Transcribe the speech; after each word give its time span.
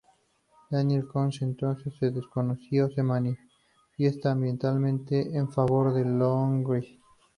Daniel 0.71 1.05
Cohn-Bendit, 1.07 1.43
entonces 1.43 1.93
un 2.01 2.15
desconocido, 2.15 2.89
se 2.89 3.03
manifiesta 3.03 4.31
abiertamente 4.31 5.37
en 5.37 5.47
favor 5.51 5.93
de 5.93 6.05
Langlois. 6.05 6.87